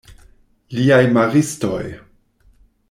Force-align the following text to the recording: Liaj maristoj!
Liaj 0.77 1.03
maristoj! 1.19 1.85